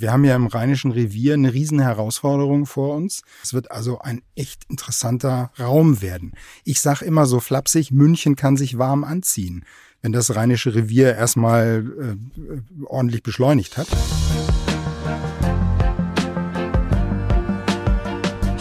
[0.00, 3.22] Wir haben ja im Rheinischen Revier eine riesen Herausforderung vor uns.
[3.42, 6.34] Es wird also ein echt interessanter Raum werden.
[6.62, 9.64] Ich sag immer so flapsig, München kann sich warm anziehen,
[10.00, 13.88] wenn das Rheinische Revier erstmal äh, ordentlich beschleunigt hat.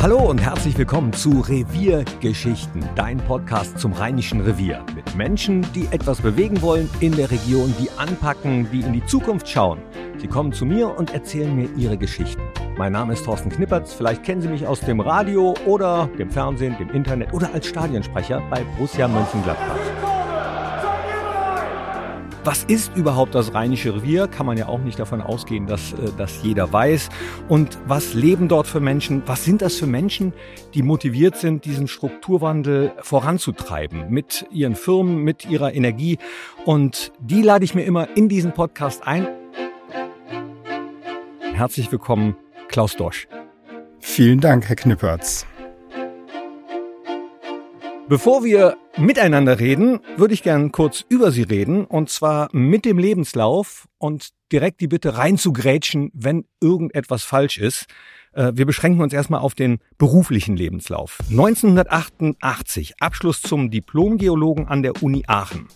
[0.08, 4.86] Hallo und herzlich willkommen zu Reviergeschichten, dein Podcast zum Rheinischen Revier.
[4.96, 9.50] Mit Menschen, die etwas bewegen wollen in der Region, die anpacken, die in die Zukunft
[9.50, 9.80] schauen.
[10.18, 12.42] Sie kommen zu mir und erzählen mir ihre Geschichten.
[12.78, 13.96] Mein Name ist Thorsten Knippertz.
[13.96, 18.42] Vielleicht kennen Sie mich aus dem Radio oder dem Fernsehen, dem Internet oder als Stadionsprecher
[18.50, 20.17] bei Borussia Mönchengladbach.
[22.48, 24.30] Was ist überhaupt das Rheinische Revier?
[24.30, 27.10] Kann man ja auch nicht davon ausgehen, dass äh, das jeder weiß.
[27.50, 29.22] Und was leben dort für Menschen?
[29.26, 30.32] Was sind das für Menschen,
[30.74, 36.20] die motiviert sind, diesen Strukturwandel voranzutreiben mit ihren Firmen, mit ihrer Energie?
[36.64, 39.28] Und die lade ich mir immer in diesen Podcast ein.
[41.54, 42.38] Herzlich willkommen,
[42.70, 43.28] Klaus Dosch.
[44.00, 45.46] Vielen Dank, Herr Knippertz.
[48.08, 52.98] Bevor wir miteinander reden, würde ich gern kurz über Sie reden, und zwar mit dem
[52.98, 57.86] Lebenslauf und direkt die Bitte reinzugrätschen, wenn irgendetwas falsch ist.
[58.34, 61.20] Äh, wir beschränken uns erstmal auf den beruflichen Lebenslauf.
[61.30, 65.68] 1988 Abschluss zum Diplomgeologen an der Uni Aachen.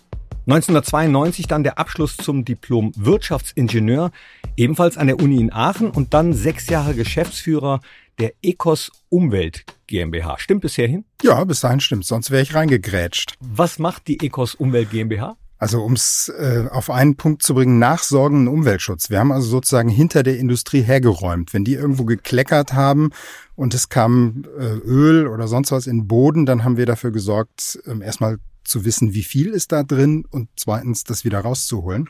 [0.47, 4.11] 1992 dann der Abschluss zum Diplom Wirtschaftsingenieur,
[4.57, 7.79] ebenfalls an der Uni in Aachen und dann sechs Jahre Geschäftsführer
[8.19, 10.37] der Ecos Umwelt GmbH.
[10.39, 11.05] Stimmt bisher hin?
[11.21, 13.35] Ja, bis dahin stimmt, sonst wäre ich reingegrätscht.
[13.39, 15.37] Was macht die Ecos Umwelt GmbH?
[15.61, 19.11] Also um es äh, auf einen Punkt zu bringen, nachsorgenden Umweltschutz.
[19.11, 21.53] Wir haben also sozusagen hinter der Industrie hergeräumt.
[21.53, 23.11] Wenn die irgendwo gekleckert haben
[23.55, 27.11] und es kam äh, Öl oder sonst was in den Boden, dann haben wir dafür
[27.11, 32.09] gesorgt, äh, erstmal zu wissen, wie viel ist da drin und zweitens das wieder rauszuholen.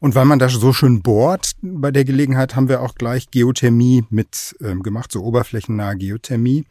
[0.00, 4.04] Und weil man da so schön bohrt, bei der Gelegenheit haben wir auch gleich Geothermie
[4.10, 6.64] mit ähm, gemacht, so oberflächennahe Geothermie.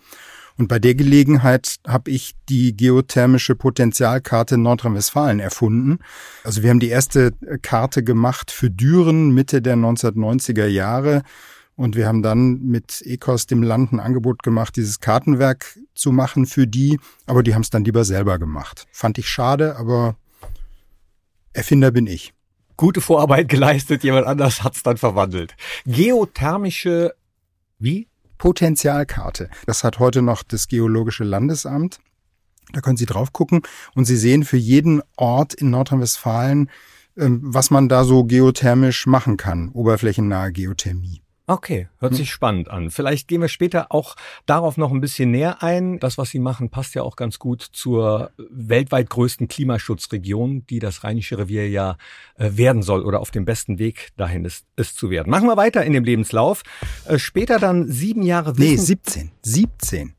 [0.57, 5.99] Und bei der Gelegenheit habe ich die geothermische Potenzialkarte Nordrhein-Westfalen erfunden.
[6.43, 11.21] Also wir haben die erste äh, Karte gemacht für Düren Mitte der 1990er Jahre.
[11.75, 16.47] Und wir haben dann mit Ecos dem Land ein Angebot gemacht, dieses Kartenwerk zu machen
[16.47, 16.97] für die.
[17.27, 18.87] Aber die haben es dann lieber selber gemacht.
[18.91, 20.15] Fand ich schade, aber
[21.53, 22.33] Erfinder bin ich
[22.77, 25.55] gute Vorarbeit geleistet, jemand anders hat's dann verwandelt.
[25.85, 27.13] Geothermische,
[27.79, 28.07] wie?
[28.37, 29.49] Potenzialkarte.
[29.65, 31.99] Das hat heute noch das Geologische Landesamt.
[32.71, 33.61] Da können Sie drauf gucken
[33.95, 36.69] und Sie sehen für jeden Ort in Nordrhein-Westfalen,
[37.17, 41.21] ähm, was man da so geothermisch machen kann, oberflächennahe Geothermie.
[41.49, 42.17] Okay, hört hm.
[42.17, 42.91] sich spannend an.
[42.91, 45.97] Vielleicht gehen wir später auch darauf noch ein bisschen näher ein.
[45.99, 51.05] Das, was Sie machen, passt ja auch ganz gut zur weltweit größten Klimaschutzregion, die das
[51.05, 51.95] Rheinische Revier ja
[52.35, 55.29] äh, werden soll oder auf dem besten Weg dahin ist, es zu werden.
[55.29, 56.63] Machen wir weiter in dem Lebenslauf.
[57.05, 58.69] Äh, später dann sieben Jahre Wissen.
[58.69, 59.31] Nee, 17.
[59.41, 60.13] 17.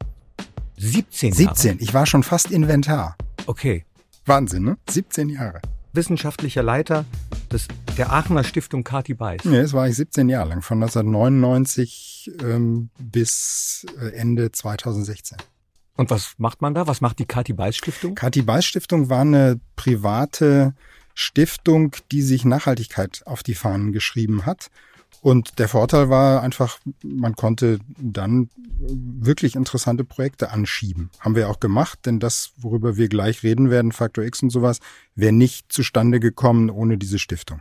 [0.78, 1.54] 17 Jahre?
[1.56, 1.76] 17.
[1.80, 3.18] Ich war schon fast Inventar.
[3.44, 3.84] Okay.
[4.24, 4.78] Wahnsinn, ne?
[4.88, 5.60] 17 Jahre.
[5.92, 7.04] Wissenschaftlicher Leiter
[7.52, 9.44] des, der Aachener Stiftung Kati Beiß.
[9.44, 15.38] Nee, das war ich 17 Jahre lang, von 1999 ähm, bis äh, Ende 2016.
[15.96, 16.86] Und was macht man da?
[16.86, 18.14] Was macht die Kati Beiß Stiftung?
[18.14, 20.74] Kati Beiß Stiftung war eine private
[21.14, 24.70] Stiftung, die sich Nachhaltigkeit auf die Fahnen geschrieben hat
[25.20, 31.10] und der Vorteil war einfach, man konnte dann wirklich interessante Projekte anschieben.
[31.20, 34.78] Haben wir auch gemacht, denn das, worüber wir gleich reden werden, Faktor X und sowas,
[35.14, 37.60] wäre nicht zustande gekommen ohne diese Stiftung.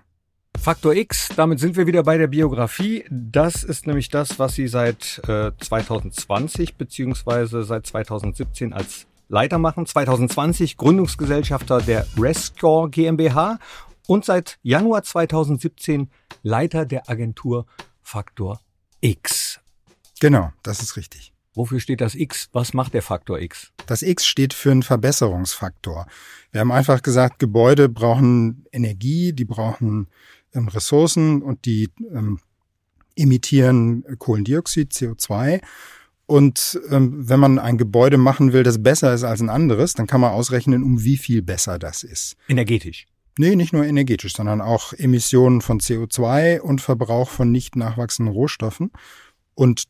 [0.59, 3.05] Faktor X, damit sind wir wieder bei der Biografie.
[3.09, 9.85] Das ist nämlich das, was Sie seit äh, 2020 beziehungsweise seit 2017 als Leiter machen.
[9.85, 13.59] 2020 Gründungsgesellschafter der Rescore GmbH
[14.07, 16.09] und seit Januar 2017
[16.41, 17.67] Leiter der Agentur
[18.01, 18.61] Faktor
[19.01, 19.59] X.
[20.19, 21.33] Genau, das ist richtig.
[21.53, 22.49] Wofür steht das X?
[22.53, 23.71] Was macht der Faktor X?
[23.85, 26.07] Das X steht für einen Verbesserungsfaktor.
[26.51, 30.07] Wir haben einfach gesagt, Gebäude brauchen Energie, die brauchen
[30.53, 32.39] ähm, Ressourcen und die ähm,
[33.15, 35.61] emittieren Kohlendioxid, CO2.
[36.27, 40.07] Und ähm, wenn man ein Gebäude machen will, das besser ist als ein anderes, dann
[40.07, 42.35] kann man ausrechnen, um wie viel besser das ist.
[42.47, 43.07] Energetisch.
[43.37, 48.91] Nee, nicht nur energetisch, sondern auch Emissionen von CO2 und Verbrauch von nicht nachwachsenden Rohstoffen.
[49.53, 49.83] Und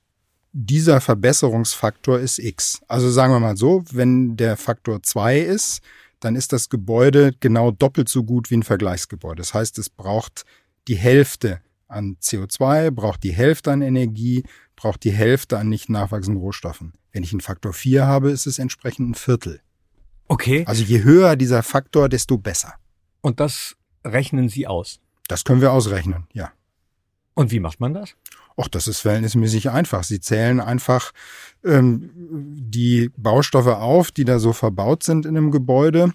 [0.54, 2.82] dieser Verbesserungsfaktor ist X.
[2.88, 5.82] Also sagen wir mal so, wenn der Faktor 2 ist,
[6.20, 9.38] dann ist das Gebäude genau doppelt so gut wie ein Vergleichsgebäude.
[9.38, 10.46] Das heißt, es braucht
[10.88, 14.44] die Hälfte an CO2, braucht die Hälfte an Energie,
[14.76, 16.94] braucht die Hälfte an nicht nachwachsenden Rohstoffen.
[17.12, 19.62] Wenn ich einen Faktor 4 habe, ist es entsprechend ein Viertel.
[20.28, 20.64] Okay.
[20.66, 22.74] Also je höher dieser Faktor, desto besser.
[23.28, 23.76] Und das
[24.06, 25.02] rechnen Sie aus?
[25.28, 26.54] Das können wir ausrechnen, ja.
[27.34, 28.16] Und wie macht man das?
[28.58, 30.06] Och, das ist verhältnismäßig einfach.
[30.06, 31.12] Sie zählen einfach
[31.66, 36.14] ähm, die Baustoffe auf, die da so verbaut sind in einem Gebäude.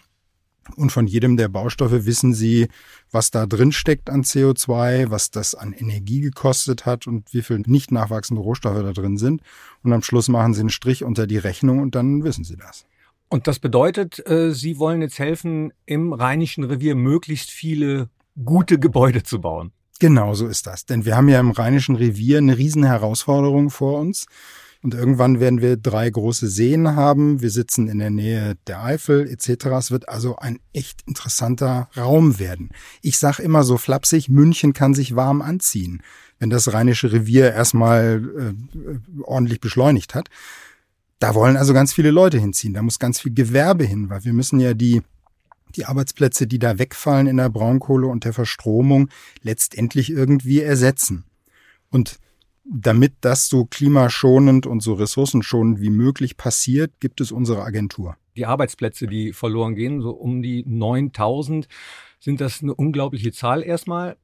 [0.76, 2.68] Und von jedem der Baustoffe wissen Sie,
[3.10, 7.58] was da drin steckt an CO2, was das an Energie gekostet hat und wie viel
[7.66, 9.42] nicht nachwachsende Rohstoffe da drin sind.
[9.82, 12.86] Und am Schluss machen Sie einen Strich unter die Rechnung und dann wissen Sie das.
[13.32, 18.10] Und das bedeutet, äh, Sie wollen jetzt helfen, im Rheinischen Revier möglichst viele
[18.44, 19.72] gute Gebäude zu bauen.
[20.00, 20.84] Genau so ist das.
[20.84, 24.26] Denn wir haben ja im Rheinischen Revier eine riesen Herausforderung vor uns.
[24.82, 27.40] Und irgendwann werden wir drei große Seen haben.
[27.40, 29.64] Wir sitzen in der Nähe der Eifel etc.
[29.78, 32.68] Es wird also ein echt interessanter Raum werden.
[33.00, 36.02] Ich sag immer so flapsig, München kann sich warm anziehen,
[36.38, 40.28] wenn das Rheinische Revier erstmal äh, ordentlich beschleunigt hat.
[41.22, 42.74] Da wollen also ganz viele Leute hinziehen.
[42.74, 45.02] Da muss ganz viel Gewerbe hin, weil wir müssen ja die
[45.76, 49.08] die Arbeitsplätze, die da wegfallen in der Braunkohle und der Verstromung,
[49.40, 51.24] letztendlich irgendwie ersetzen.
[51.90, 52.18] Und
[52.64, 58.16] damit das so klimaschonend und so ressourcenschonend wie möglich passiert, gibt es unsere Agentur.
[58.34, 61.68] Die Arbeitsplätze, die verloren gehen, so um die 9000,
[62.18, 64.16] sind das eine unglaubliche Zahl erstmal.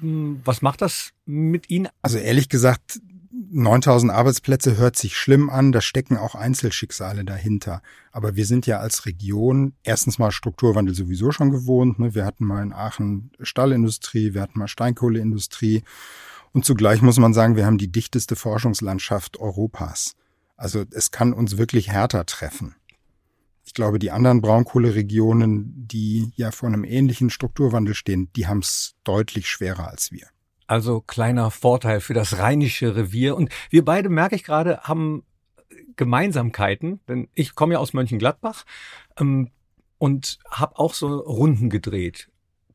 [0.00, 1.88] Hm, was macht das mit Ihnen?
[2.02, 3.00] Also ehrlich gesagt,
[3.36, 7.82] 9000 Arbeitsplätze hört sich schlimm an, da stecken auch Einzelschicksale dahinter.
[8.12, 11.98] Aber wir sind ja als Region erstens mal Strukturwandel sowieso schon gewohnt.
[11.98, 12.14] Ne?
[12.14, 15.82] Wir hatten mal in Aachen Stahlindustrie, wir hatten mal Steinkohleindustrie.
[16.52, 20.14] Und zugleich muss man sagen, wir haben die dichteste Forschungslandschaft Europas.
[20.56, 22.76] Also es kann uns wirklich härter treffen.
[23.64, 28.94] Ich glaube, die anderen Braunkohleregionen, die ja vor einem ähnlichen Strukturwandel stehen, die haben es
[29.02, 30.28] deutlich schwerer als wir.
[30.66, 33.36] Also kleiner Vorteil für das rheinische Revier.
[33.36, 35.24] Und wir beide, merke ich gerade, haben
[35.96, 38.64] Gemeinsamkeiten, denn ich komme ja aus Mönchengladbach
[39.18, 39.50] ähm,
[39.98, 42.28] und habe auch so Runden gedreht.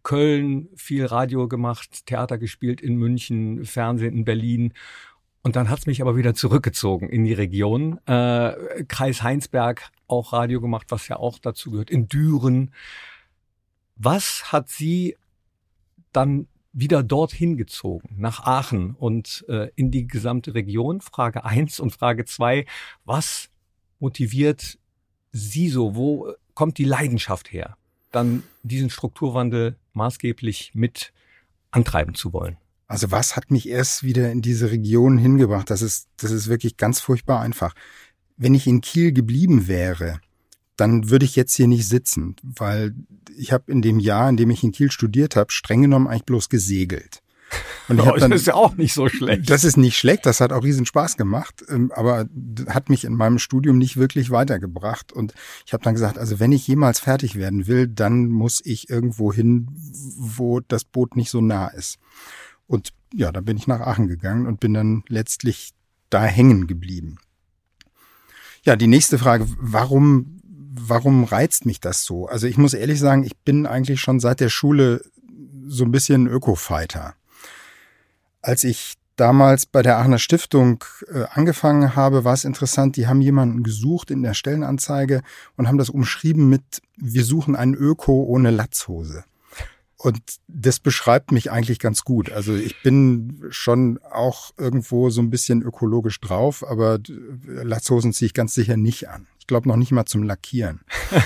[0.03, 4.73] Köln viel Radio gemacht, Theater gespielt in München, Fernsehen in Berlin.
[5.41, 7.99] Und dann hat's mich aber wieder zurückgezogen in die Region.
[8.05, 12.73] Äh, Kreis Heinsberg auch Radio gemacht, was ja auch dazu gehört, in Düren.
[13.95, 15.17] Was hat Sie
[16.11, 21.01] dann wieder dorthin gezogen, nach Aachen und äh, in die gesamte Region?
[21.01, 22.65] Frage eins und Frage zwei:
[23.05, 23.49] was
[23.99, 24.77] motiviert
[25.31, 25.95] Sie so?
[25.95, 27.77] Wo kommt die Leidenschaft her,
[28.11, 31.13] dann diesen Strukturwandel maßgeblich mit
[31.71, 32.57] antreiben zu wollen?
[32.87, 35.69] Also was hat mich erst wieder in diese Region hingebracht?
[35.69, 37.75] Das ist, das ist wirklich ganz furchtbar einfach.
[38.35, 40.19] Wenn ich in Kiel geblieben wäre,
[40.79, 42.95] dann würde ich jetzt hier nicht sitzen, weil
[43.35, 46.25] ich habe in dem Jahr, in dem ich in Kiel studiert habe, streng genommen eigentlich
[46.25, 47.21] bloß gesegelt.
[47.87, 49.49] Und ich oh, dann, das ist ja auch nicht so schlecht.
[49.49, 52.27] Das ist nicht schlecht, das hat auch riesen Spaß gemacht, ähm, aber
[52.67, 55.11] hat mich in meinem Studium nicht wirklich weitergebracht.
[55.11, 55.33] Und
[55.65, 59.33] ich habe dann gesagt, also wenn ich jemals fertig werden will, dann muss ich irgendwo
[59.33, 59.67] hin,
[60.17, 61.97] wo das Boot nicht so nah ist.
[62.67, 65.71] Und ja, da bin ich nach Aachen gegangen und bin dann letztlich
[66.09, 67.17] da hängen geblieben.
[68.63, 70.38] Ja, die nächste Frage, warum
[70.87, 72.27] warum reizt mich das so?
[72.27, 75.01] Also ich muss ehrlich sagen, ich bin eigentlich schon seit der Schule
[75.67, 77.15] so ein bisschen Öko-Fighter.
[78.41, 80.83] Als ich damals bei der Aachener Stiftung
[81.13, 85.21] äh, angefangen habe, war es interessant, die haben jemanden gesucht in der Stellenanzeige
[85.57, 89.25] und haben das umschrieben mit, wir suchen einen Öko ohne Latzhose.
[89.97, 92.31] Und das beschreibt mich eigentlich ganz gut.
[92.31, 96.99] Also ich bin schon auch irgendwo so ein bisschen ökologisch drauf, aber
[97.45, 100.79] Latzhosen ziehe ich ganz sicher nicht an glaube noch nicht mal zum Lackieren.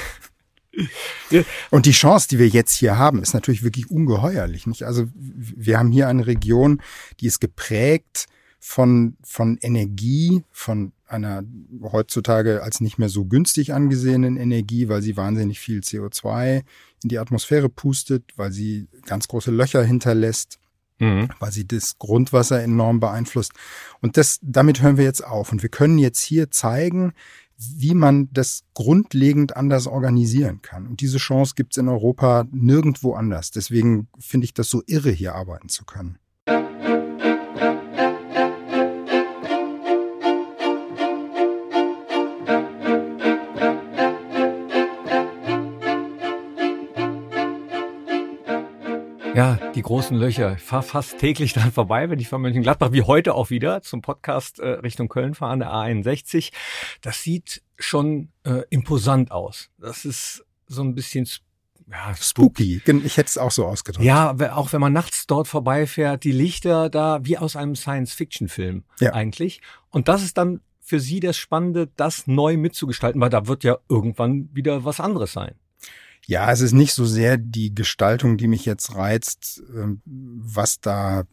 [1.70, 4.66] Und die Chance, die wir jetzt hier haben, ist natürlich wirklich ungeheuerlich.
[4.66, 4.84] Nicht?
[4.84, 6.82] Also wir haben hier eine Region,
[7.20, 8.26] die ist geprägt
[8.60, 11.44] von, von Energie, von einer
[11.84, 16.64] heutzutage als nicht mehr so günstig angesehenen Energie, weil sie wahnsinnig viel CO2
[17.04, 20.58] in die Atmosphäre pustet, weil sie ganz große Löcher hinterlässt,
[20.98, 21.30] mhm.
[21.40, 23.52] weil sie das Grundwasser enorm beeinflusst.
[24.02, 25.52] Und das, damit hören wir jetzt auf.
[25.52, 27.14] Und wir können jetzt hier zeigen,
[27.58, 30.88] wie man das grundlegend anders organisieren kann.
[30.88, 33.52] Und diese Chance gibt es in Europa nirgendwo anders.
[33.52, 36.18] Deswegen finde ich das so irre, hier arbeiten zu können.
[49.84, 50.56] Großen Löcher.
[50.56, 54.02] Ich fahre fast täglich dran vorbei, wenn ich von Mönchengladbach, wie heute auch wieder, zum
[54.02, 56.52] Podcast äh, Richtung Köln fahre, der A61.
[57.02, 59.70] Das sieht schon äh, imposant aus.
[59.78, 61.28] Das ist so ein bisschen
[61.92, 62.82] ja, spooky.
[62.86, 64.06] Ich hätte es auch so ausgedrückt.
[64.06, 69.14] Ja, auch wenn man nachts dort vorbeifährt, die Lichter da wie aus einem Science-Fiction-Film ja.
[69.14, 69.62] eigentlich.
[69.90, 73.78] Und das ist dann für Sie das Spannende, das neu mitzugestalten, weil da wird ja
[73.90, 75.56] irgendwann wieder was anderes sein.
[76.26, 81.24] Ja, es ist nicht so sehr die Gestaltung, die mich jetzt reizt, ähm, was da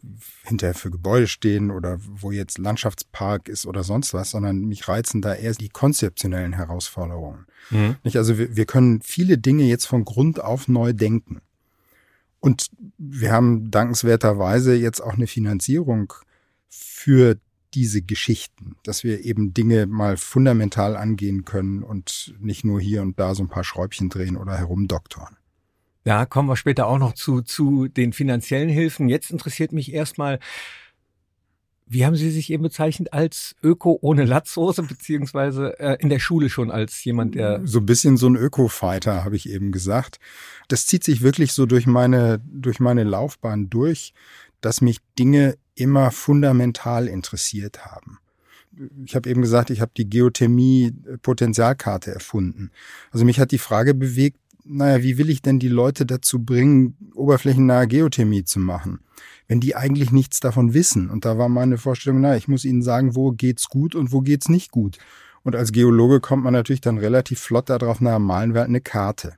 [0.43, 5.21] hinterher für Gebäude stehen oder wo jetzt Landschaftspark ist oder sonst was, sondern mich reizen
[5.21, 7.45] da eher die konzeptionellen Herausforderungen.
[7.69, 7.95] Mhm.
[8.13, 11.41] Also wir, wir können viele Dinge jetzt von Grund auf neu denken.
[12.41, 12.67] Und
[12.97, 16.13] wir haben dankenswerterweise jetzt auch eine Finanzierung
[16.67, 17.37] für
[17.73, 23.19] diese Geschichten, dass wir eben Dinge mal fundamental angehen können und nicht nur hier und
[23.19, 25.37] da so ein paar Schräubchen drehen oder herumdoktoren.
[26.03, 29.07] Ja, kommen wir später auch noch zu, zu den finanziellen Hilfen.
[29.07, 30.39] Jetzt interessiert mich erstmal,
[31.85, 36.49] wie haben Sie sich eben bezeichnet als Öko ohne Latzhose, beziehungsweise äh, in der Schule
[36.49, 37.61] schon als jemand, der.
[37.65, 40.19] So ein bisschen so ein Öko-Fighter, habe ich eben gesagt.
[40.69, 44.13] Das zieht sich wirklich so durch meine, durch meine Laufbahn durch,
[44.61, 48.19] dass mich Dinge immer fundamental interessiert haben.
[49.05, 52.71] Ich habe eben gesagt, ich habe die Geothermie-Potenzialkarte erfunden.
[53.11, 56.95] Also mich hat die Frage bewegt, naja, wie will ich denn die Leute dazu bringen,
[57.15, 58.99] oberflächennahe Geothermie zu machen,
[59.47, 61.09] wenn die eigentlich nichts davon wissen?
[61.09, 64.21] Und da war meine Vorstellung, naja, ich muss ihnen sagen, wo geht's gut und wo
[64.21, 64.97] geht's nicht gut.
[65.43, 68.81] Und als Geologe kommt man natürlich dann relativ flott darauf, naja, malen wir halt eine
[68.81, 69.33] Karte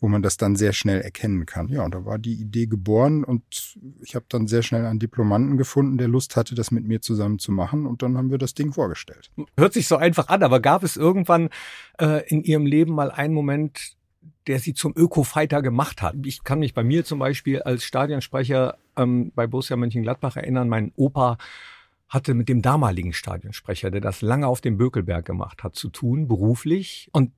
[0.00, 1.68] wo man das dann sehr schnell erkennen kann.
[1.68, 5.58] Ja, und da war die Idee geboren und ich habe dann sehr schnell einen Diplomanten
[5.58, 8.54] gefunden, der Lust hatte, das mit mir zusammen zu machen und dann haben wir das
[8.54, 9.30] Ding vorgestellt.
[9.56, 11.50] Hört sich so einfach an, aber gab es irgendwann
[12.00, 13.96] äh, in Ihrem Leben mal einen Moment,
[14.46, 16.14] der Sie zum Öko-Fighter gemacht hat?
[16.24, 20.92] Ich kann mich bei mir zum Beispiel als Stadionsprecher ähm, bei Borussia Mönchengladbach erinnern, mein
[20.96, 21.36] Opa
[22.08, 26.26] hatte mit dem damaligen Stadionsprecher, der das lange auf dem Bökelberg gemacht hat, zu tun,
[26.26, 27.08] beruflich.
[27.12, 27.30] Und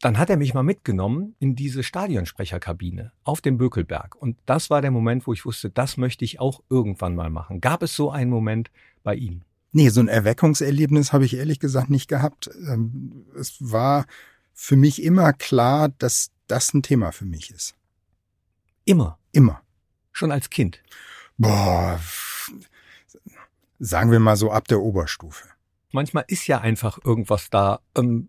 [0.00, 4.14] dann hat er mich mal mitgenommen in diese Stadionsprecherkabine auf dem Bökelberg.
[4.14, 7.60] Und das war der Moment, wo ich wusste, das möchte ich auch irgendwann mal machen.
[7.60, 8.70] Gab es so einen Moment
[9.02, 9.44] bei Ihnen?
[9.72, 12.50] Nee, so ein Erweckungserlebnis habe ich ehrlich gesagt nicht gehabt.
[12.66, 14.06] Ähm, es war
[14.52, 17.74] für mich immer klar, dass das ein Thema für mich ist.
[18.84, 19.18] Immer?
[19.32, 19.62] Immer.
[20.12, 20.82] Schon als Kind?
[21.38, 22.00] Boah,
[23.78, 25.48] sagen wir mal so ab der Oberstufe.
[25.92, 27.80] Manchmal ist ja einfach irgendwas da.
[27.96, 28.28] Ähm,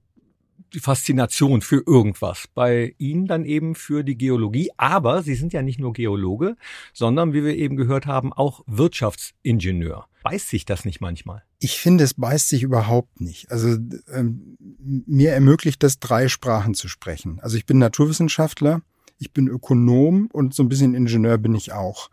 [0.74, 2.48] die Faszination für irgendwas.
[2.54, 4.70] Bei Ihnen dann eben für die Geologie.
[4.78, 6.56] Aber Sie sind ja nicht nur Geologe,
[6.94, 10.08] sondern, wie wir eben gehört haben, auch Wirtschaftsingenieur.
[10.24, 11.44] Beißt sich das nicht manchmal?
[11.60, 13.52] Ich finde, es beißt sich überhaupt nicht.
[13.52, 13.78] Also
[14.14, 17.40] ähm, mir ermöglicht das, drei Sprachen zu sprechen.
[17.42, 18.82] Also ich bin Naturwissenschaftler,
[19.18, 22.10] ich bin Ökonom und so ein bisschen Ingenieur bin ich auch.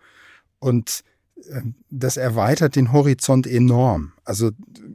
[0.58, 1.04] Und
[1.90, 4.12] das erweitert den Horizont enorm.
[4.24, 4.50] Also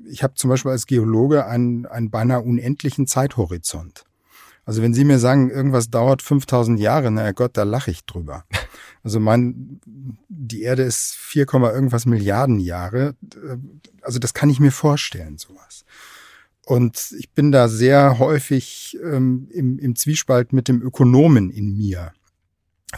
[0.09, 4.05] ich habe zum Beispiel als Geologe einen, einen beinahe unendlichen Zeithorizont.
[4.65, 8.45] Also wenn Sie mir sagen, irgendwas dauert 5000 Jahre, na Gott, da lache ich drüber.
[9.03, 9.81] Also mein,
[10.29, 13.15] die Erde ist 4, irgendwas Milliarden Jahre.
[14.01, 15.83] Also das kann ich mir vorstellen, sowas.
[16.65, 22.13] Und ich bin da sehr häufig ähm, im, im Zwiespalt mit dem Ökonomen in mir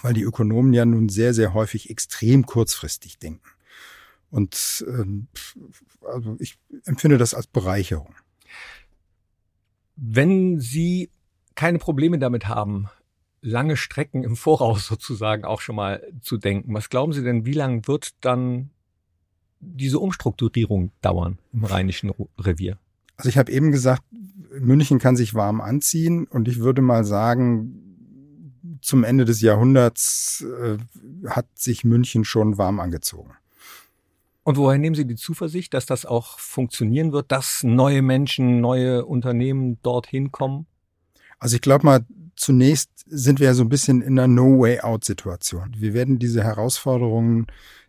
[0.04, 3.42] weil die Ökonomen ja nun sehr, sehr häufig extrem kurzfristig denken.
[4.30, 5.28] Und ähm,
[6.02, 8.14] also ich empfinde das als Bereicherung.
[9.96, 11.10] Wenn Sie
[11.56, 12.88] keine Probleme damit haben,
[13.42, 17.54] lange Strecken im Voraus sozusagen auch schon mal zu denken, was glauben Sie denn, wie
[17.54, 18.72] lange wird dann
[19.60, 22.78] diese Umstrukturierung dauern im Rheinischen Revier?
[23.18, 24.04] Also ich habe eben gesagt,
[24.60, 27.85] München kann sich warm anziehen und ich würde mal sagen,
[28.86, 30.78] zum Ende des Jahrhunderts äh,
[31.28, 33.32] hat sich München schon warm angezogen.
[34.44, 39.04] Und woher nehmen Sie die Zuversicht, dass das auch funktionieren wird, dass neue Menschen, neue
[39.04, 40.68] Unternehmen dorthin kommen?
[41.40, 45.76] Also ich glaube mal, zunächst sind wir ja so ein bisschen in einer No-Way-Out-Situation.
[45.80, 47.48] Wir werden diese Herausforderungen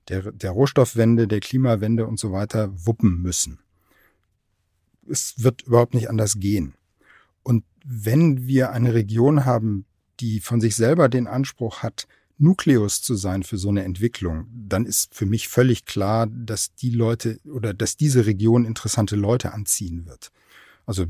[0.08, 3.58] der, der Rohstoffwende, der Klimawende und so weiter wuppen müssen.
[5.10, 6.72] Es wird überhaupt nicht anders gehen.
[7.42, 9.84] Und wenn wir eine Region haben,
[10.20, 12.06] die von sich selber den Anspruch hat,
[12.38, 16.90] Nukleus zu sein für so eine Entwicklung, dann ist für mich völlig klar, dass die
[16.90, 20.30] Leute oder dass diese Region interessante Leute anziehen wird.
[20.86, 21.04] Also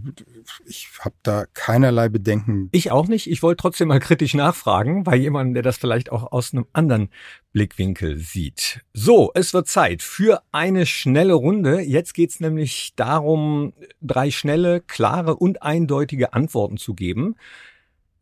[0.65, 2.71] ich habe da keinerlei Bedenken.
[2.73, 3.31] Ich auch nicht.
[3.31, 7.11] Ich wollte trotzdem mal kritisch nachfragen, bei jemandem, der das vielleicht auch aus einem anderen
[7.53, 8.81] Blickwinkel sieht.
[8.95, 11.83] So, es wird Zeit für eine schnelle Runde.
[11.83, 17.37] Jetzt geht's nämlich darum, drei schnelle, klare und eindeutige Antworten zu geben.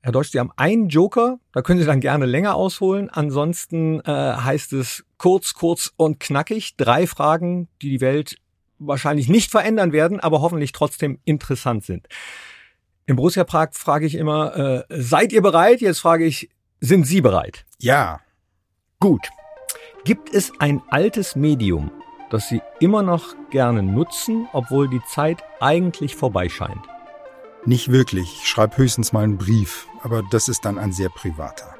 [0.04, 3.08] Herr Deutsch, Sie haben einen Joker, da können Sie dann gerne länger ausholen.
[3.08, 6.76] Ansonsten äh, heißt es kurz, kurz und knackig.
[6.76, 8.36] Drei Fragen, die die Welt
[8.78, 12.06] wahrscheinlich nicht verändern werden, aber hoffentlich trotzdem interessant sind.
[13.06, 15.80] Im Borussia Prag frage ich immer, äh, seid ihr bereit?
[15.80, 17.64] Jetzt frage ich, sind Sie bereit?
[17.78, 18.20] Ja.
[19.00, 19.26] Gut.
[20.04, 21.90] Gibt es ein altes Medium,
[22.28, 26.93] das Sie immer noch gerne nutzen, obwohl die Zeit eigentlich vorbei scheint?
[27.66, 28.40] Nicht wirklich.
[28.42, 31.74] Ich schreibe höchstens mal einen Brief, aber das ist dann ein sehr privater.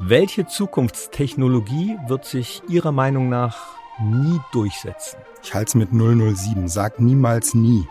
[0.00, 5.18] Welche Zukunftstechnologie wird sich Ihrer Meinung nach nie durchsetzen?
[5.42, 6.66] Ich halte es mit 007.
[6.66, 7.86] Sag niemals nie.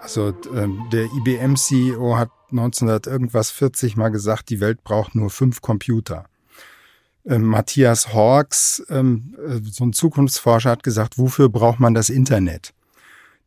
[0.00, 5.60] Also äh, der IBM-CEO hat 1900 irgendwas 40 mal gesagt, die Welt braucht nur fünf
[5.60, 6.24] Computer.
[7.26, 12.72] Ähm, Matthias Hawks, ähm, äh, so ein Zukunftsforscher, hat gesagt, wofür braucht man das Internet?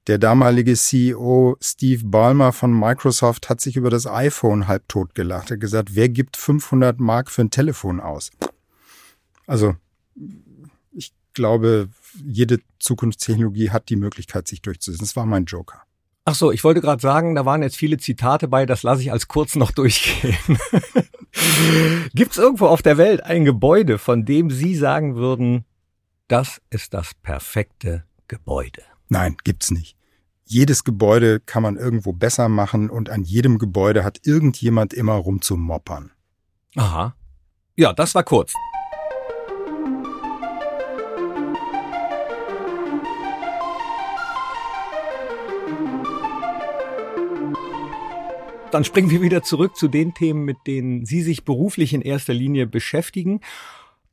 [0.10, 5.52] Der damalige CEO Steve Ballmer von Microsoft hat sich über das iPhone halbtot gelacht.
[5.52, 8.32] Er hat gesagt, wer gibt 500 Mark für ein Telefon aus?
[9.46, 9.76] Also,
[10.94, 11.90] ich glaube,
[12.26, 15.06] jede Zukunftstechnologie hat die Möglichkeit, sich durchzusetzen.
[15.06, 15.84] Das war mein Joker.
[16.26, 19.12] Ach so, ich wollte gerade sagen, da waren jetzt viele Zitate bei, das lasse ich
[19.12, 20.36] als kurz noch durchgehen.
[22.16, 25.66] Gibt es irgendwo auf der Welt ein Gebäude, von dem Sie sagen würden,
[26.28, 28.82] das ist das perfekte Gebäude?
[29.10, 29.99] Nein, gibt's nicht
[30.52, 36.12] jedes Gebäude kann man irgendwo besser machen und an jedem Gebäude hat irgendjemand immer rumzumoppern.
[36.76, 37.16] Aha.
[37.76, 38.54] Ja, das war kurz.
[48.72, 52.34] Dann springen wir wieder zurück zu den Themen, mit denen Sie sich beruflich in erster
[52.34, 53.42] Linie beschäftigen,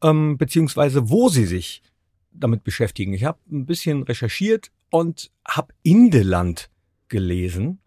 [0.02, 1.82] ähm, beziehungsweise wo Sie sich
[2.30, 3.14] damit beschäftigen.
[3.14, 6.70] Ich habe ein bisschen recherchiert und habe Indeland
[7.08, 7.80] gelesen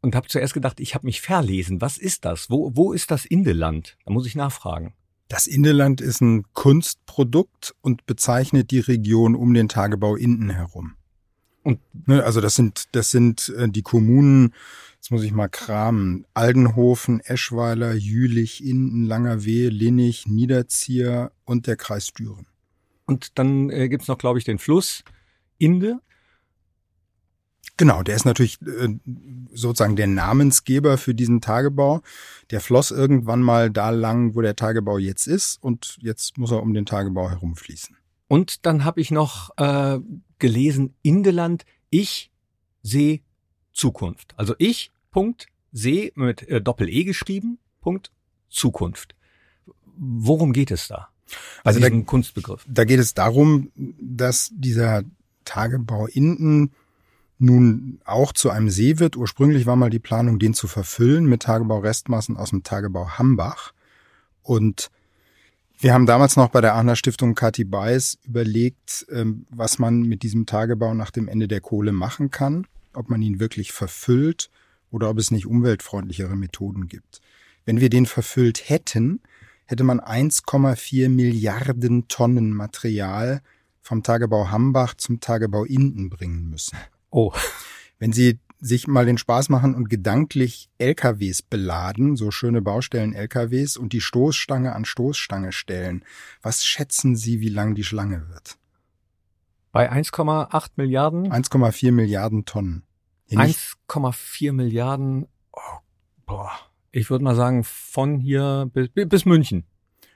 [0.00, 1.80] und habe zuerst gedacht, ich habe mich verlesen.
[1.80, 2.50] Was ist das?
[2.50, 3.96] Wo, wo ist das Indeland?
[4.04, 4.94] Da muss ich nachfragen.
[5.26, 10.94] Das Indeland ist ein Kunstprodukt und bezeichnet die Region um den Tagebau Inden herum.
[11.64, 14.54] Und ne, also das sind das sind äh, die Kommunen.
[14.96, 16.26] Jetzt muss ich mal kramen.
[16.32, 22.46] Aldenhofen, Eschweiler, Jülich, Inden, Langerwehe, Linnich, Niederzieher und der Kreis Düren.
[23.04, 25.02] Und dann äh, gibt's noch, glaube ich, den Fluss
[25.58, 26.00] Inde.
[27.82, 28.90] Genau, der ist natürlich äh,
[29.52, 32.00] sozusagen der Namensgeber für diesen Tagebau.
[32.52, 36.62] Der floss irgendwann mal da lang, wo der Tagebau jetzt ist, und jetzt muss er
[36.62, 37.96] um den Tagebau herumfließen.
[38.28, 39.98] Und dann habe ich noch äh,
[40.38, 42.30] gelesen, Indeland, ich
[42.84, 43.18] sehe
[43.72, 44.32] Zukunft.
[44.36, 48.12] Also ich, Punkt, sehe mit äh, Doppel-E geschrieben, Punkt,
[48.48, 49.16] Zukunft.
[49.96, 51.08] Worum geht es da?
[51.64, 52.64] Also da, Kunstbegriff.
[52.68, 55.02] Da geht es darum, dass dieser
[55.44, 56.70] Tagebau Inden
[57.42, 59.16] nun auch zu einem See wird.
[59.16, 63.72] Ursprünglich war mal die Planung, den zu verfüllen mit Tagebau-Restmassen aus dem Tagebau Hambach.
[64.42, 64.90] Und
[65.78, 70.22] wir haben damals noch bei der Ahner Stiftung Kati Beis überlegt, ähm, was man mit
[70.22, 74.48] diesem Tagebau nach dem Ende der Kohle machen kann, ob man ihn wirklich verfüllt
[74.92, 77.20] oder ob es nicht umweltfreundlichere Methoden gibt.
[77.64, 79.20] Wenn wir den verfüllt hätten,
[79.64, 83.42] hätte man 1,4 Milliarden Tonnen Material
[83.80, 86.78] vom Tagebau Hambach zum Tagebau Inden bringen müssen.
[87.12, 87.32] Oh.
[87.98, 93.76] Wenn Sie sich mal den Spaß machen und gedanklich LKWs beladen, so schöne Baustellen LKWs
[93.76, 96.04] und die Stoßstange an Stoßstange stellen,
[96.40, 98.56] was schätzen Sie, wie lang die Schlange wird?
[99.72, 101.30] Bei 1,8 Milliarden?
[101.30, 102.82] 1,4 Milliarden Tonnen.
[103.30, 105.78] 1,4 Milliarden, oh,
[106.26, 106.50] boah.
[106.92, 109.64] Ich würde mal sagen, von hier bis, bis München.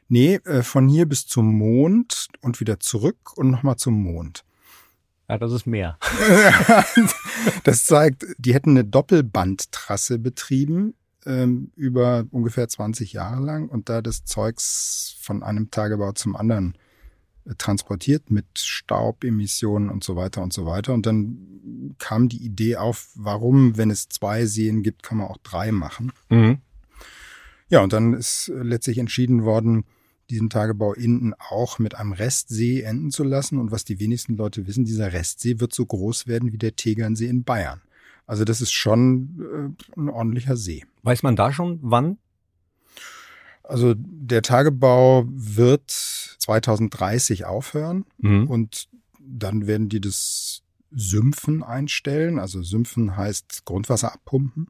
[0.08, 4.45] Nee, äh, von hier bis zum Mond und wieder zurück und nochmal zum Mond.
[5.28, 5.98] Ja, das ist mehr.
[7.64, 10.94] das zeigt, die hätten eine Doppelbandtrasse betrieben
[11.26, 16.78] ähm, über ungefähr 20 Jahre lang und da das Zeugs von einem Tagebau zum anderen
[17.44, 20.94] äh, transportiert mit Staubemissionen und so weiter und so weiter.
[20.94, 25.38] Und dann kam die Idee auf, warum, wenn es zwei Seen gibt, kann man auch
[25.38, 26.12] drei machen.
[26.30, 26.58] Mhm.
[27.68, 29.84] Ja, und dann ist letztlich entschieden worden,
[30.30, 33.58] diesen Tagebau innen auch mit einem Restsee enden zu lassen.
[33.58, 37.26] Und was die wenigsten Leute wissen, dieser Restsee wird so groß werden wie der Tegernsee
[37.26, 37.80] in Bayern.
[38.26, 40.84] Also das ist schon äh, ein ordentlicher See.
[41.02, 42.18] Weiß man da schon, wann?
[43.62, 48.48] Also der Tagebau wird 2030 aufhören mhm.
[48.48, 48.88] und
[49.20, 50.62] dann werden die das
[50.92, 52.38] Sümpfen einstellen.
[52.38, 54.68] Also Sümpfen heißt Grundwasser abpumpen.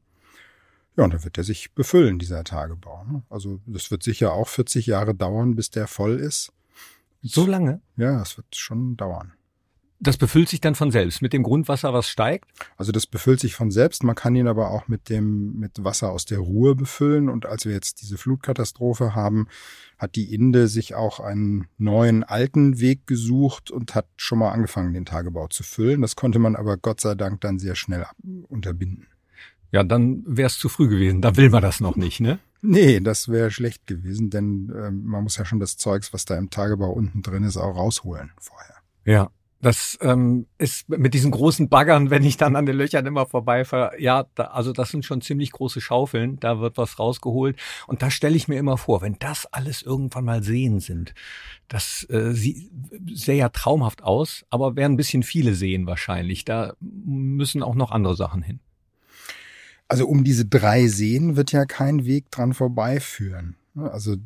[0.96, 3.04] Ja, und dann wird der sich befüllen, dieser Tagebau.
[3.04, 3.22] Ne?
[3.28, 6.52] Also das wird sicher auch 40 Jahre dauern, bis der voll ist.
[7.22, 7.80] So lange?
[7.96, 9.32] Ja, es wird schon dauern.
[9.98, 12.50] Das befüllt sich dann von selbst mit dem Grundwasser, was steigt?
[12.76, 14.04] Also das befüllt sich von selbst.
[14.04, 17.30] Man kann ihn aber auch mit dem mit Wasser aus der Ruhr befüllen.
[17.30, 19.48] Und als wir jetzt diese Flutkatastrophe haben,
[19.98, 24.92] hat die Inde sich auch einen neuen alten Weg gesucht und hat schon mal angefangen,
[24.92, 26.02] den Tagebau zu füllen.
[26.02, 28.04] Das konnte man aber Gott sei Dank dann sehr schnell
[28.48, 29.06] unterbinden.
[29.72, 31.20] Ja, dann wäre es zu früh gewesen.
[31.20, 32.38] Da will man das noch nicht, ne?
[32.62, 36.36] Nee, das wäre schlecht gewesen, denn äh, man muss ja schon das Zeugs, was da
[36.36, 38.76] im Tagebau unten drin ist, auch rausholen vorher.
[39.04, 39.30] Ja.
[39.62, 43.98] Das ähm, ist mit diesen großen Baggern, wenn ich dann an den Löchern immer vorbeifahre,
[43.98, 47.58] ja, da, also das sind schon ziemlich große Schaufeln, da wird was rausgeholt.
[47.86, 51.14] Und da stelle ich mir immer vor, wenn das alles irgendwann mal Seen sind,
[51.68, 52.70] das äh, sie,
[53.12, 56.44] sähe ja traumhaft aus, aber werden ein bisschen viele Seen wahrscheinlich.
[56.44, 58.60] Da müssen auch noch andere Sachen hin.
[59.88, 63.56] Also um diese drei Seen wird ja kein Weg dran vorbeiführen.
[63.76, 64.18] Also, äh,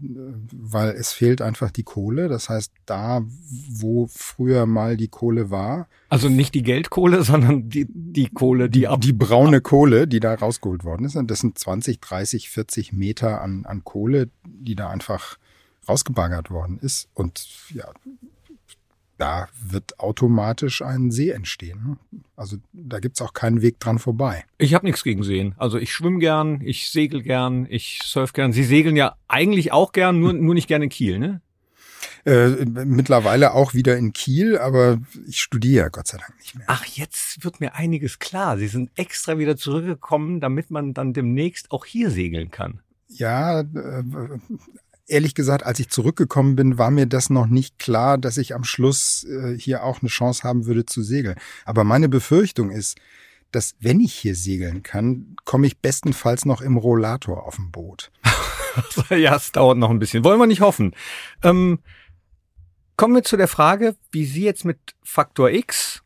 [0.53, 2.29] weil es fehlt einfach die Kohle.
[2.29, 3.23] Das heißt, da,
[3.69, 5.89] wo früher mal die Kohle war.
[6.09, 9.01] Also nicht die Geldkohle, sondern die, die Kohle, die ab.
[9.01, 11.19] Die braune Kohle, die da rausgeholt worden ist.
[11.27, 15.37] Das sind 20, 30, 40 Meter an, an Kohle, die da einfach
[15.89, 17.09] rausgebaggert worden ist.
[17.15, 17.91] Und ja,
[19.21, 21.83] da wird automatisch ein See entstehen.
[21.87, 22.21] Ne?
[22.37, 24.45] Also da gibt's auch keinen Weg dran vorbei.
[24.59, 25.55] Ich habe nichts gegen Seen.
[25.59, 28.53] Also ich schwimme gern, ich segel gern, ich surf gern.
[28.53, 31.41] Sie segeln ja eigentlich auch gern, nur, nur nicht gerne in Kiel, ne?
[32.25, 36.67] Äh, mittlerweile auch wieder in Kiel, aber ich studiere Gott sei Dank nicht mehr.
[36.69, 38.59] Ach, jetzt wird mir einiges klar.
[38.59, 42.81] Sie sind extra wieder zurückgekommen, damit man dann demnächst auch hier segeln kann.
[43.09, 44.03] Ja, äh,
[45.11, 48.65] ehrlich gesagt, als ich zurückgekommen bin, war mir das noch nicht klar, dass ich am
[48.65, 51.37] Schluss äh, hier auch eine Chance haben würde zu segeln.
[51.65, 52.99] Aber meine Befürchtung ist,
[53.51, 58.11] dass wenn ich hier segeln kann, komme ich bestenfalls noch im Rollator auf dem Boot.
[59.11, 60.25] ja, es dauert noch ein bisschen.
[60.25, 60.95] Wollen wir nicht hoffen.
[61.43, 61.81] Ähm,
[62.97, 66.03] kommen wir zu der Frage, wie Sie jetzt mit Faktor X,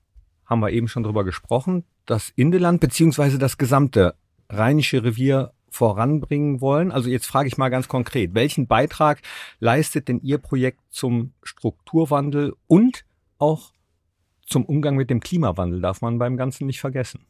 [0.46, 4.14] haben wir eben schon drüber gesprochen, das Indeland beziehungsweise das gesamte
[4.50, 6.92] Rheinische Revier voranbringen wollen?
[6.92, 9.20] Also jetzt frage ich mal ganz konkret, welchen Beitrag
[9.58, 13.04] leistet denn Ihr Projekt zum Strukturwandel und
[13.38, 13.72] auch
[14.46, 15.80] zum Umgang mit dem Klimawandel?
[15.80, 17.26] Darf man beim Ganzen nicht vergessen.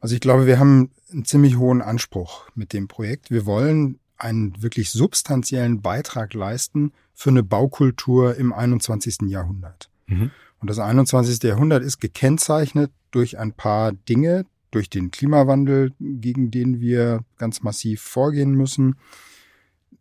[0.00, 3.30] Also ich glaube, wir haben einen ziemlich hohen Anspruch mit dem Projekt.
[3.30, 9.22] Wir wollen einen wirklich substanziellen Beitrag leisten für eine Baukultur im 21.
[9.28, 9.88] Jahrhundert.
[10.08, 10.30] Mhm.
[10.60, 11.42] Und das 21.
[11.42, 18.00] Jahrhundert ist gekennzeichnet durch ein paar Dinge, durch den Klimawandel, gegen den wir ganz massiv
[18.02, 18.96] vorgehen müssen.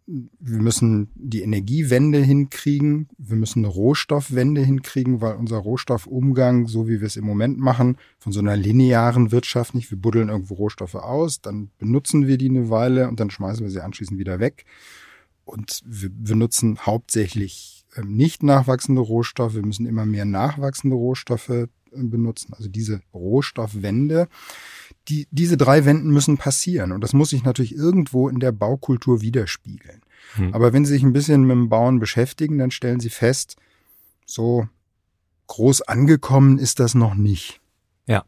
[0.05, 3.07] Wir müssen die Energiewende hinkriegen.
[3.17, 7.97] Wir müssen eine Rohstoffwende hinkriegen, weil unser Rohstoffumgang, so wie wir es im Moment machen,
[8.19, 9.91] von so einer linearen Wirtschaft nicht.
[9.91, 13.71] Wir buddeln irgendwo Rohstoffe aus, dann benutzen wir die eine Weile und dann schmeißen wir
[13.71, 14.65] sie anschließend wieder weg.
[15.45, 19.55] Und wir benutzen hauptsächlich ähm, nicht nachwachsende Rohstoffe.
[19.55, 22.53] Wir müssen immer mehr nachwachsende Rohstoffe benutzen.
[22.53, 24.27] Also diese Rohstoffwende,
[25.07, 26.91] die, diese drei Wenden müssen passieren.
[26.91, 30.01] Und das muss sich natürlich irgendwo in der Baukultur widerspiegeln.
[30.35, 30.53] Hm.
[30.53, 33.57] Aber wenn Sie sich ein bisschen mit dem Bauen beschäftigen, dann stellen Sie fest,
[34.25, 34.67] so
[35.47, 37.59] groß angekommen ist das noch nicht.
[38.07, 38.23] Ja.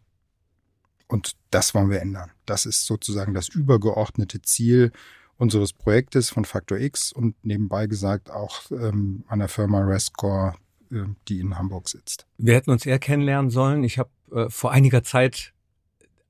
[1.07, 2.31] Und das wollen wir ändern.
[2.45, 4.91] Das ist sozusagen das übergeordnete Ziel
[5.37, 10.55] unseres Projektes von Faktor X und nebenbei gesagt auch ähm, an der Firma Rescore
[11.27, 12.27] die in Hamburg sitzt.
[12.37, 13.83] Wir hätten uns eher kennenlernen sollen.
[13.83, 15.53] Ich habe äh, vor einiger Zeit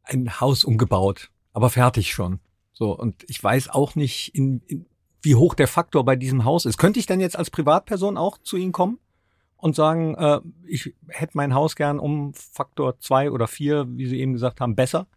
[0.04, 2.40] ein Haus umgebaut, aber fertig schon.
[2.74, 4.86] So und ich weiß auch nicht, in, in,
[5.22, 6.78] wie hoch der Faktor bei diesem Haus ist.
[6.78, 9.00] Könnte ich denn jetzt als Privatperson auch zu Ihnen kommen
[9.58, 14.20] und sagen, äh, ich hätte mein Haus gern um Faktor zwei oder vier, wie Sie
[14.20, 15.08] eben gesagt haben, besser?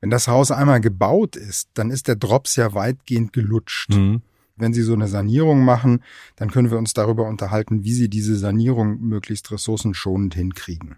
[0.00, 3.94] Wenn das Haus einmal gebaut ist, dann ist der Drops ja weitgehend gelutscht.
[3.94, 4.22] Mhm.
[4.56, 6.02] Wenn Sie so eine Sanierung machen,
[6.36, 10.96] dann können wir uns darüber unterhalten, wie Sie diese Sanierung möglichst ressourcenschonend hinkriegen.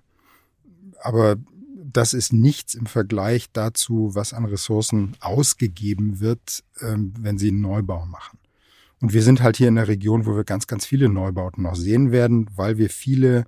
[1.01, 1.37] Aber
[1.93, 7.61] das ist nichts im Vergleich dazu, was an Ressourcen ausgegeben wird, ähm, wenn Sie einen
[7.61, 8.39] Neubau machen.
[9.01, 11.77] Und wir sind halt hier in der Region, wo wir ganz, ganz viele Neubauten noch
[11.77, 13.45] sehen werden, weil wir viele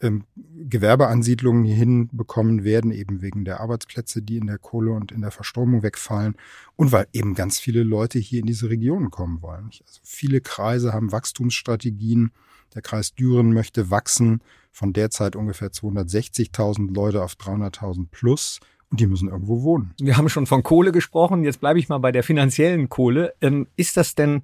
[0.00, 5.30] ähm, Gewerbeansiedlungen hinbekommen werden, eben wegen der Arbeitsplätze, die in der Kohle und in der
[5.30, 6.36] Verstromung wegfallen
[6.76, 9.66] und weil eben ganz viele Leute hier in diese Regionen kommen wollen.
[9.66, 12.30] Also viele Kreise haben Wachstumsstrategien.
[12.74, 18.60] Der Kreis Düren möchte wachsen von derzeit ungefähr 260.000 Leute auf 300.000 plus.
[18.90, 19.92] Und die müssen irgendwo wohnen.
[20.00, 21.44] Wir haben schon von Kohle gesprochen.
[21.44, 23.34] Jetzt bleibe ich mal bei der finanziellen Kohle.
[23.40, 24.42] Ähm, ist das denn,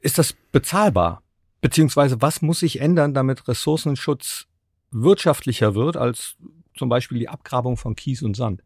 [0.00, 1.22] ist das bezahlbar?
[1.60, 4.46] Beziehungsweise was muss sich ändern, damit Ressourcenschutz
[4.90, 6.36] wirtschaftlicher wird als
[6.76, 8.62] zum Beispiel die Abgrabung von Kies und Sand?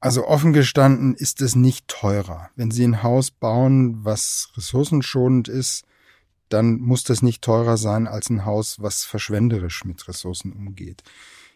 [0.00, 2.48] Also offen gestanden ist es nicht teurer.
[2.56, 5.84] Wenn Sie ein Haus bauen, was ressourcenschonend ist,
[6.48, 11.02] dann muss das nicht teurer sein als ein Haus, was verschwenderisch mit Ressourcen umgeht.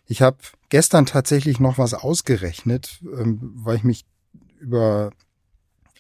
[0.07, 0.37] Ich habe
[0.69, 4.05] gestern tatsächlich noch was ausgerechnet, ähm, weil ich mich
[4.61, 5.11] über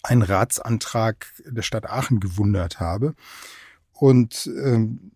[0.02, 3.14] einen Ratsantrag der Stadt Aachen gewundert habe.
[3.92, 5.12] Und ähm,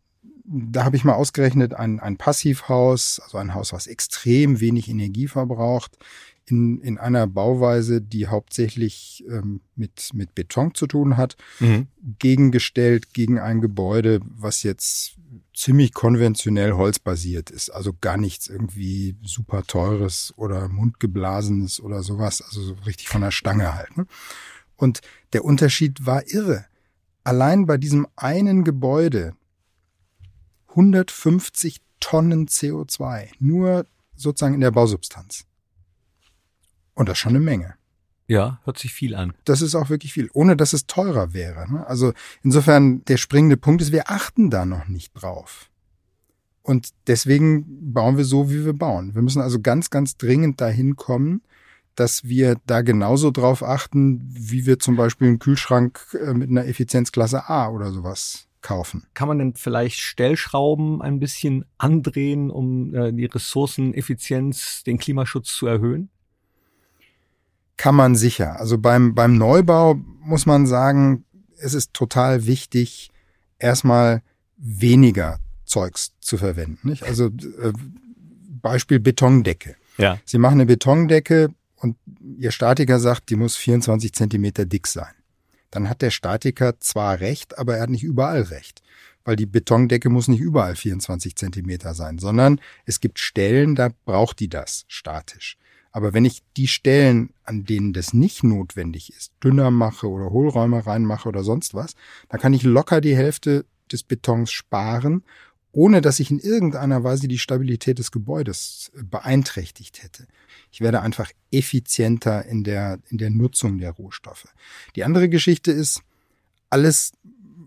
[0.50, 5.28] da habe ich mal ausgerechnet, ein, ein Passivhaus, also ein Haus, was extrem wenig Energie
[5.28, 5.98] verbraucht,
[6.46, 11.88] in, in einer Bauweise, die hauptsächlich ähm, mit, mit Beton zu tun hat, mhm.
[12.18, 15.16] gegengestellt gegen ein Gebäude, was jetzt
[15.54, 17.68] ziemlich konventionell holzbasiert ist.
[17.68, 22.40] Also gar nichts irgendwie super teures oder mundgeblasenes oder sowas.
[22.40, 23.96] Also so richtig von der Stange halt.
[23.96, 24.06] Ne?
[24.76, 25.00] Und
[25.34, 26.64] der Unterschied war irre.
[27.24, 29.34] Allein bei diesem einen Gebäude
[30.78, 33.30] 150 Tonnen CO2.
[33.40, 35.44] Nur sozusagen in der Bausubstanz.
[36.94, 37.74] Und das ist schon eine Menge.
[38.28, 39.32] Ja, hört sich viel an.
[39.44, 41.70] Das ist auch wirklich viel, ohne dass es teurer wäre.
[41.72, 41.86] Ne?
[41.86, 42.12] Also
[42.42, 45.70] insofern der springende Punkt ist, wir achten da noch nicht drauf.
[46.62, 49.14] Und deswegen bauen wir so, wie wir bauen.
[49.14, 51.40] Wir müssen also ganz, ganz dringend dahin kommen,
[51.94, 56.66] dass wir da genauso drauf achten, wie wir zum Beispiel einen Kühlschrank äh, mit einer
[56.66, 59.06] Effizienzklasse A oder sowas kaufen.
[59.14, 65.66] Kann man denn vielleicht Stellschrauben ein bisschen andrehen, um äh, die Ressourceneffizienz, den Klimaschutz zu
[65.66, 66.10] erhöhen?
[67.78, 68.60] kann man sicher.
[68.60, 71.24] Also beim, beim Neubau muss man sagen,
[71.56, 73.10] es ist total wichtig,
[73.58, 74.22] erstmal
[74.58, 76.88] weniger Zeugs zu verwenden.
[76.88, 77.04] Nicht?
[77.04, 77.72] Also äh,
[78.60, 79.76] Beispiel Betondecke.
[79.96, 80.18] Ja.
[80.24, 81.96] Sie machen eine Betondecke und
[82.36, 85.14] Ihr Statiker sagt, die muss 24 Zentimeter dick sein.
[85.70, 88.82] Dann hat der Statiker zwar recht, aber er hat nicht überall recht.
[89.24, 94.40] Weil die Betondecke muss nicht überall 24 Zentimeter sein, sondern es gibt Stellen, da braucht
[94.40, 95.58] die das statisch.
[95.90, 100.86] Aber wenn ich die Stellen, an denen das nicht notwendig ist, dünner mache oder Hohlräume
[100.86, 101.94] reinmache oder sonst was,
[102.28, 105.24] dann kann ich locker die Hälfte des Betons sparen,
[105.72, 110.26] ohne dass ich in irgendeiner Weise die Stabilität des Gebäudes äh, beeinträchtigt hätte.
[110.70, 114.48] Ich werde einfach effizienter in der, in der Nutzung der Rohstoffe.
[114.96, 116.02] Die andere Geschichte ist,
[116.70, 117.12] alles,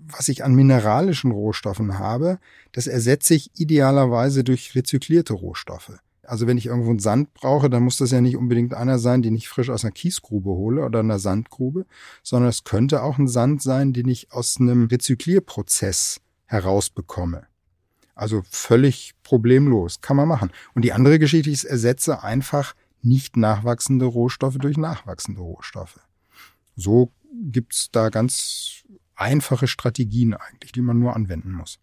[0.08, 2.40] was ich an mineralischen Rohstoffen habe,
[2.72, 5.94] das ersetze ich idealerweise durch rezyklierte Rohstoffe.
[6.24, 9.22] Also wenn ich irgendwo einen Sand brauche, dann muss das ja nicht unbedingt einer sein,
[9.22, 11.86] den ich frisch aus einer Kiesgrube hole oder einer Sandgrube,
[12.24, 17.48] sondern es könnte auch ein Sand sein, den ich aus einem Rezyklierprozess herausbekomme.
[18.16, 20.52] Also völlig problemlos, kann man machen.
[20.74, 26.00] Und die andere Geschichte ist, ersetze einfach nicht nachwachsende Rohstoffe durch nachwachsende Rohstoffe.
[26.76, 28.84] So gibt's da ganz
[29.16, 31.80] einfache Strategien eigentlich, die man nur anwenden muss.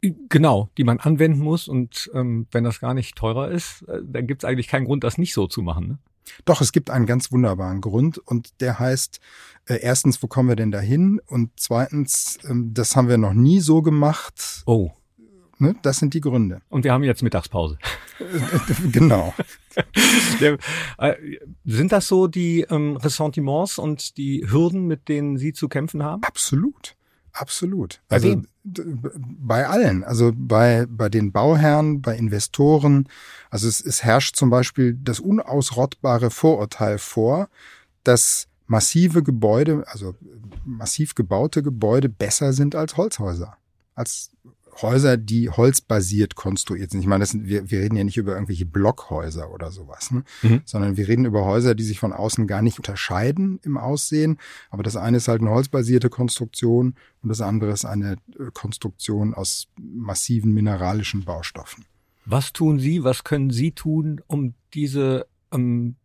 [0.00, 4.28] Genau, die man anwenden muss und ähm, wenn das gar nicht teurer ist, äh, dann
[4.28, 5.88] gibt es eigentlich keinen Grund, das nicht so zu machen.
[5.88, 5.98] Ne?
[6.44, 9.18] Doch, es gibt einen ganz wunderbaren Grund und der heißt,
[9.66, 11.20] äh, erstens, wo kommen wir denn dahin?
[11.26, 14.62] Und zweitens, ähm, das haben wir noch nie so gemacht.
[14.66, 14.92] Oh.
[15.58, 15.74] Ne?
[15.82, 16.60] Das sind die Gründe.
[16.68, 17.78] Und wir haben jetzt Mittagspause.
[18.92, 19.34] genau.
[20.98, 21.14] Äh,
[21.64, 26.24] sind das so die ähm, Ressentiments und die Hürden, mit denen Sie zu kämpfen haben?
[26.24, 26.96] Absolut.
[27.32, 28.00] Absolut.
[28.08, 33.08] Also bei allen, also bei, bei den Bauherren, bei Investoren.
[33.50, 37.48] Also es, es herrscht zum Beispiel das unausrottbare Vorurteil vor,
[38.02, 40.14] dass massive Gebäude, also
[40.64, 43.56] massiv gebaute Gebäude besser sind als Holzhäuser,
[43.94, 44.30] als
[44.82, 47.00] Häuser, die holzbasiert konstruiert sind.
[47.00, 50.24] Ich meine, das sind, wir, wir reden ja nicht über irgendwelche Blockhäuser oder sowas, ne?
[50.42, 50.62] Mhm.
[50.64, 54.38] sondern wir reden über Häuser, die sich von außen gar nicht unterscheiden im Aussehen.
[54.70, 59.34] Aber das eine ist halt eine holzbasierte Konstruktion und das andere ist eine äh, Konstruktion
[59.34, 61.84] aus massiven mineralischen Baustoffen.
[62.24, 65.96] Was tun Sie, was können Sie tun, um diese ähm,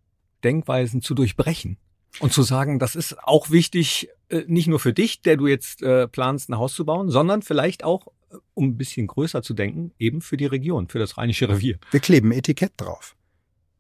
[0.44, 1.78] Denkweisen zu durchbrechen?
[2.20, 5.82] Und zu sagen, das ist auch wichtig, äh, nicht nur für dich, der du jetzt
[5.82, 8.08] äh, planst, ein Haus zu bauen, sondern vielleicht auch
[8.54, 11.78] um ein bisschen größer zu denken, eben für die Region, für das Rheinische Revier.
[11.92, 13.16] Wir kleben Etikett drauf.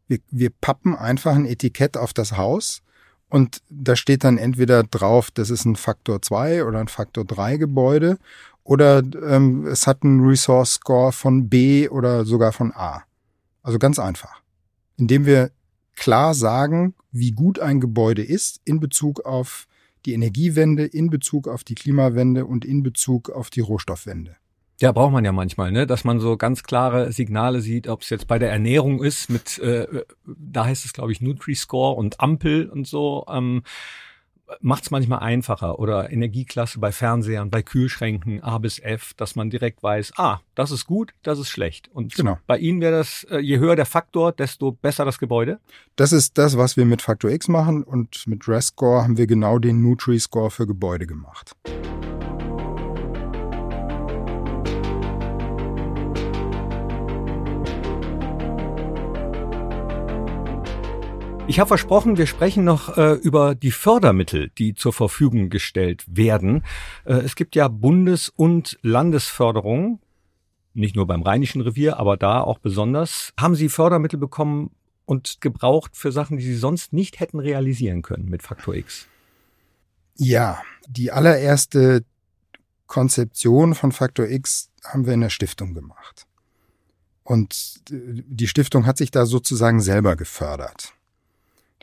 [0.07, 2.81] Wir, wir pappen einfach ein Etikett auf das Haus
[3.29, 7.57] und da steht dann entweder drauf, das ist ein Faktor 2 oder ein Faktor 3
[7.57, 8.17] Gebäude
[8.63, 13.03] oder ähm, es hat einen Resource Score von B oder sogar von A.
[13.61, 14.41] Also ganz einfach.
[14.97, 15.51] Indem wir
[15.95, 19.67] klar sagen, wie gut ein Gebäude ist in Bezug auf
[20.05, 24.35] die Energiewende, in Bezug auf die Klimawende und in Bezug auf die Rohstoffwende.
[24.83, 25.87] Ja, braucht man ja manchmal, ne?
[25.87, 29.57] dass man so ganz klare Signale sieht, ob es jetzt bei der Ernährung ist, mit,
[29.59, 29.87] äh,
[30.25, 33.25] da heißt es, glaube ich, Nutri-Score und Ampel und so.
[33.29, 33.63] Ähm,
[34.59, 39.49] macht es manchmal einfacher oder Energieklasse bei Fernsehern, bei Kühlschränken A bis F, dass man
[39.49, 41.89] direkt weiß, ah, das ist gut, das ist schlecht.
[41.93, 42.37] Und genau.
[42.45, 45.61] bei Ihnen wäre das, äh, je höher der Faktor, desto besser das Gebäude?
[45.95, 49.59] Das ist das, was wir mit Faktor X machen und mit Rest-Score haben wir genau
[49.59, 51.55] den Nutri-Score für Gebäude gemacht.
[61.45, 66.63] Ich habe versprochen, wir sprechen noch äh, über die Fördermittel, die zur Verfügung gestellt werden.
[67.03, 69.99] Äh, es gibt ja Bundes- und Landesförderung,
[70.73, 73.33] nicht nur beim Rheinischen Revier, aber da auch besonders.
[73.37, 74.71] Haben Sie Fördermittel bekommen
[75.05, 79.07] und gebraucht für Sachen, die Sie sonst nicht hätten realisieren können mit Faktor X?
[80.15, 82.05] Ja, die allererste
[82.87, 86.25] Konzeption von Faktor X haben wir in der Stiftung gemacht.
[87.23, 90.93] Und die Stiftung hat sich da sozusagen selber gefördert.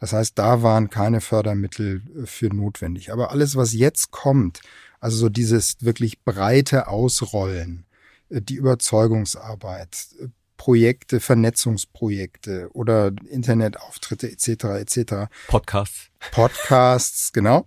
[0.00, 3.12] Das heißt, da waren keine Fördermittel für notwendig.
[3.12, 4.62] Aber alles, was jetzt kommt,
[4.98, 7.84] also so dieses wirklich breite Ausrollen,
[8.30, 14.64] äh, die Überzeugungsarbeit, äh, Projekte, Vernetzungsprojekte oder Internetauftritte etc.
[14.80, 15.14] etc.
[15.48, 16.10] Podcasts.
[16.32, 17.66] Podcasts, genau.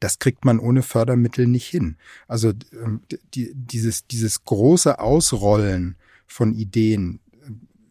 [0.00, 1.96] Das kriegt man ohne Fördermittel nicht hin.
[2.26, 3.02] Also ähm,
[3.34, 7.20] die, dieses, dieses große Ausrollen von Ideen,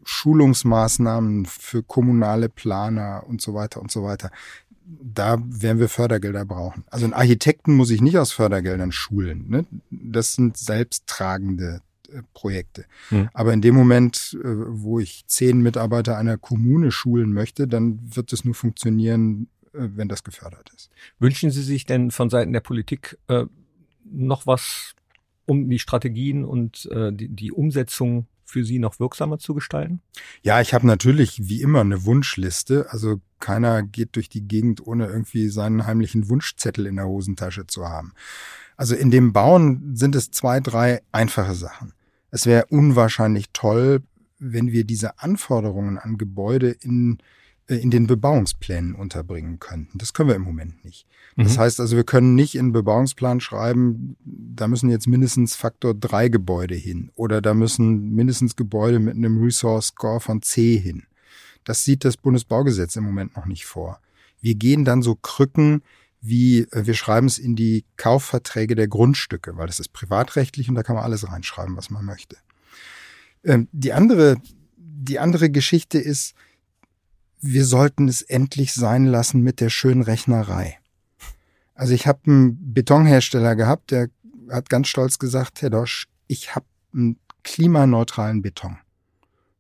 [0.07, 4.31] Schulungsmaßnahmen für kommunale Planer und so weiter und so weiter.
[4.85, 6.85] Da werden wir Fördergelder brauchen.
[6.89, 9.49] Also einen Architekten muss ich nicht aus Fördergeldern schulen.
[9.49, 9.65] Ne?
[9.89, 12.85] Das sind selbsttragende äh, Projekte.
[13.09, 13.27] Hm.
[13.33, 18.31] Aber in dem Moment, äh, wo ich zehn Mitarbeiter einer Kommune schulen möchte, dann wird
[18.31, 20.89] es nur funktionieren, äh, wenn das gefördert ist.
[21.19, 23.43] Wünschen Sie sich denn von Seiten der Politik äh,
[24.05, 24.95] noch was,
[25.45, 30.01] um die Strategien und äh, die, die Umsetzung für Sie noch wirksamer zu gestalten?
[30.41, 32.87] Ja, ich habe natürlich wie immer eine Wunschliste.
[32.89, 37.87] Also keiner geht durch die Gegend, ohne irgendwie seinen heimlichen Wunschzettel in der Hosentasche zu
[37.87, 38.13] haben.
[38.77, 41.93] Also in dem Bauen sind es zwei, drei einfache Sachen.
[42.31, 44.01] Es wäre unwahrscheinlich toll,
[44.39, 47.17] wenn wir diese Anforderungen an Gebäude in
[47.67, 49.97] in den Bebauungsplänen unterbringen könnten.
[49.97, 51.05] Das können wir im Moment nicht.
[51.35, 51.59] Das mhm.
[51.59, 56.75] heißt also, wir können nicht in Bebauungsplan schreiben, da müssen jetzt mindestens Faktor drei Gebäude
[56.75, 61.03] hin oder da müssen mindestens Gebäude mit einem Resource Score von C hin.
[61.63, 63.99] Das sieht das Bundesbaugesetz im Moment noch nicht vor.
[64.39, 65.81] Wir gehen dann so Krücken
[66.21, 70.75] wie äh, wir schreiben es in die Kaufverträge der Grundstücke, weil das ist privatrechtlich und
[70.75, 72.37] da kann man alles reinschreiben, was man möchte.
[73.43, 74.37] Ähm, die andere,
[74.75, 76.33] die andere Geschichte ist,
[77.39, 80.77] wir sollten es endlich sein lassen mit der schönen Rechnerei.
[81.75, 84.09] Also ich habe einen Betonhersteller gehabt, der
[84.49, 88.77] hat ganz stolz gesagt, Herr Dosch, ich habe einen klimaneutralen Beton.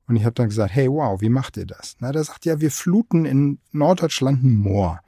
[0.07, 1.97] Und ich habe dann gesagt, hey, wow, wie macht ihr das?
[1.99, 5.01] Na, der sagt ja, wir fluten in Norddeutschland ein Moor.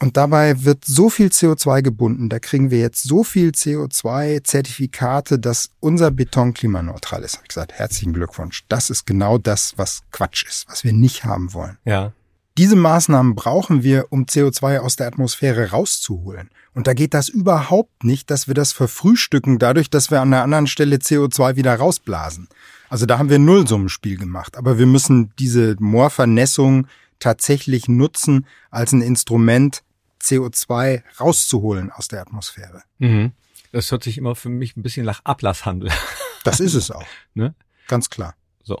[0.00, 5.70] Und dabei wird so viel CO2 gebunden, da kriegen wir jetzt so viel CO2-Zertifikate, dass
[5.80, 7.34] unser Beton klimaneutral ist.
[7.34, 8.64] Hab ich gesagt, herzlichen Glückwunsch.
[8.68, 11.78] Das ist genau das, was Quatsch ist, was wir nicht haben wollen.
[11.84, 12.12] Ja.
[12.58, 16.50] Diese Maßnahmen brauchen wir, um CO2 aus der Atmosphäre rauszuholen.
[16.74, 20.42] Und da geht das überhaupt nicht, dass wir das verfrühstücken, dadurch, dass wir an der
[20.42, 22.48] anderen Stelle CO2 wieder rausblasen.
[22.88, 24.56] Also da haben wir Nullsummenspiel gemacht.
[24.56, 26.86] Aber wir müssen diese Moorvernässung
[27.18, 29.82] tatsächlich nutzen als ein Instrument,
[30.22, 32.82] CO2 rauszuholen aus der Atmosphäre.
[32.98, 33.32] Mhm.
[33.72, 35.90] Das hört sich immer für mich ein bisschen nach Ablasshandel.
[36.44, 37.04] Das ist es auch.
[37.34, 37.54] ne?
[37.88, 38.34] Ganz klar.
[38.62, 38.80] So.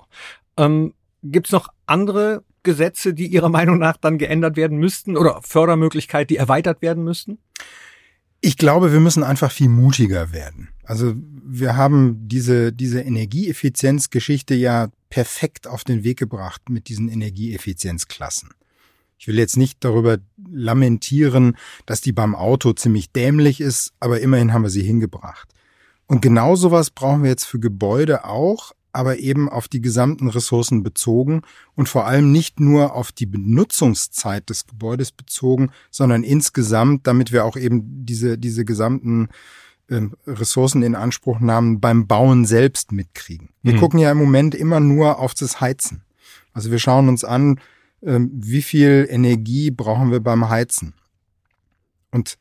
[0.56, 5.42] Ähm, Gibt es noch andere Gesetze, die Ihrer Meinung nach dann geändert werden müssten oder
[5.42, 7.38] Fördermöglichkeiten, die erweitert werden müssten?
[8.40, 10.68] Ich glaube, wir müssen einfach viel mutiger werden.
[10.84, 18.50] Also wir haben diese, diese Energieeffizienzgeschichte ja perfekt auf den Weg gebracht mit diesen Energieeffizienzklassen.
[19.18, 20.18] Ich will jetzt nicht darüber
[20.50, 25.52] lamentieren, dass die beim Auto ziemlich dämlich ist, aber immerhin haben wir sie hingebracht.
[26.06, 30.82] Und genau sowas brauchen wir jetzt für Gebäude auch, aber eben auf die gesamten Ressourcen
[30.82, 31.42] bezogen
[31.74, 37.44] und vor allem nicht nur auf die Benutzungszeit des Gebäudes bezogen, sondern insgesamt, damit wir
[37.44, 39.28] auch eben diese, diese gesamten
[39.88, 43.50] äh, Ressourcen in Anspruch nahmen beim Bauen selbst mitkriegen.
[43.62, 43.78] Wir mhm.
[43.80, 46.02] gucken ja im Moment immer nur auf das Heizen.
[46.52, 47.60] Also wir schauen uns an,
[48.02, 50.94] ähm, wie viel Energie brauchen wir beim Heizen.
[52.10, 52.38] Und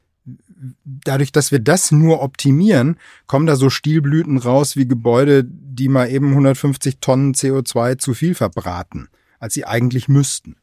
[0.83, 6.09] dadurch, dass wir das nur optimieren, kommen da so Stilblüten raus wie Gebäude, die mal
[6.09, 10.57] eben 150 Tonnen CO2 zu viel verbraten, als sie eigentlich müssten.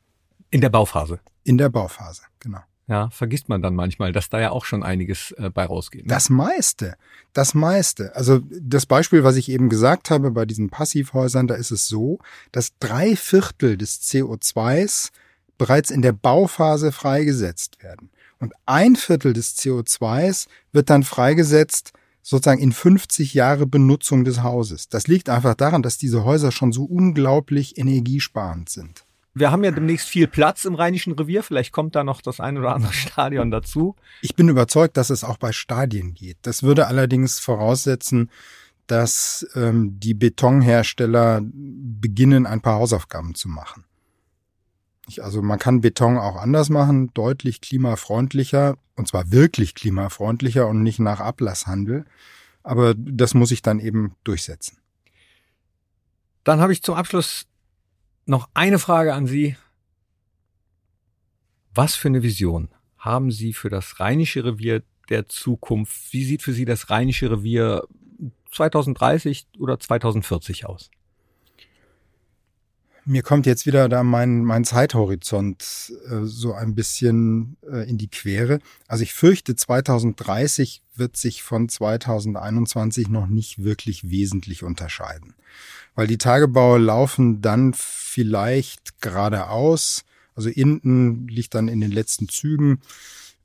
[0.50, 1.20] In der Bauphase.
[1.44, 2.60] In der Bauphase, genau.
[2.86, 6.02] Ja, vergisst man dann manchmal, dass da ja auch schon einiges äh, bei rausgeht.
[6.02, 6.08] Ne?
[6.08, 6.96] Das meiste,
[7.32, 8.14] das meiste.
[8.14, 12.18] Also das Beispiel, was ich eben gesagt habe bei diesen Passivhäusern, da ist es so,
[12.52, 15.10] dass drei Viertel des CO2s
[15.56, 18.10] bereits in der Bauphase freigesetzt werden.
[18.38, 24.88] Und ein Viertel des CO2s wird dann freigesetzt, sozusagen in 50 Jahre Benutzung des Hauses.
[24.88, 29.04] Das liegt einfach daran, dass diese Häuser schon so unglaublich energiesparend sind.
[29.34, 31.42] Wir haben ja demnächst viel Platz im Rheinischen Revier.
[31.42, 33.96] Vielleicht kommt da noch das ein oder andere Stadion dazu.
[34.22, 36.38] Ich bin überzeugt, dass es auch bei Stadien geht.
[36.42, 38.30] Das würde allerdings voraussetzen,
[38.86, 43.84] dass ähm, die Betonhersteller beginnen, ein paar Hausaufgaben zu machen.
[45.08, 50.82] Ich, also man kann Beton auch anders machen, deutlich klimafreundlicher, und zwar wirklich klimafreundlicher und
[50.82, 52.04] nicht nach Ablasshandel.
[52.62, 54.78] Aber das muss ich dann eben durchsetzen.
[56.44, 57.46] Dann habe ich zum Abschluss
[58.26, 59.56] noch eine Frage an Sie.
[61.74, 62.68] Was für eine Vision
[62.98, 66.12] haben Sie für das Rheinische Revier der Zukunft?
[66.12, 67.86] Wie sieht für Sie das Rheinische Revier
[68.52, 70.90] 2030 oder 2040 aus?
[73.06, 78.08] Mir kommt jetzt wieder da mein, mein Zeithorizont äh, so ein bisschen äh, in die
[78.08, 78.60] Quere.
[78.88, 85.34] Also ich fürchte, 2030 wird sich von 2021 noch nicht wirklich wesentlich unterscheiden.
[85.94, 90.04] Weil die Tagebaue laufen dann vielleicht geradeaus.
[90.34, 92.80] Also Inden liegt dann in den letzten Zügen.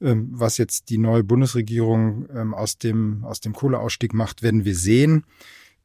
[0.02, 4.76] Ähm, was jetzt die neue Bundesregierung ähm, aus dem, aus dem Kohleausstieg macht, werden wir
[4.76, 5.26] sehen.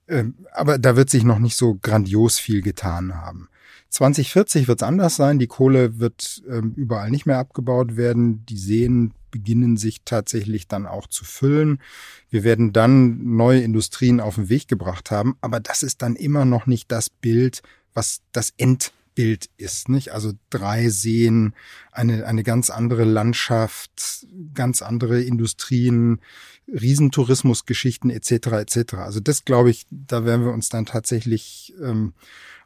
[0.06, 3.48] Ähm, aber da wird sich noch nicht so grandios viel getan haben.
[3.94, 5.38] 2040 wird es anders sein.
[5.38, 6.42] Die Kohle wird
[6.74, 8.44] überall nicht mehr abgebaut werden.
[8.46, 11.80] Die Seen beginnen sich tatsächlich dann auch zu füllen.
[12.28, 15.36] Wir werden dann neue Industrien auf den Weg gebracht haben.
[15.40, 17.62] Aber das ist dann immer noch nicht das Bild,
[17.94, 20.10] was das End Bild ist, nicht?
[20.10, 21.54] Also drei Seen,
[21.92, 26.20] eine, eine ganz andere Landschaft, ganz andere Industrien,
[26.66, 28.32] Riesentourismusgeschichten etc.
[28.32, 28.94] etc.
[28.94, 32.14] Also das glaube ich, da werden wir uns dann tatsächlich ähm,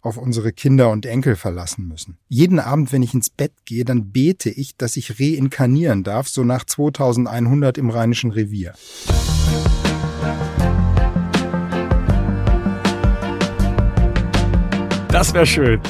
[0.03, 2.19] auf unsere Kinder und Enkel verlassen müssen.
[2.29, 6.45] Jeden Abend, wenn ich ins Bett gehe, dann bete ich, dass ich reinkarnieren darf, so
[6.45, 8.75] nach 2100 im Rheinischen Revier.
[15.11, 15.81] Das wäre schön.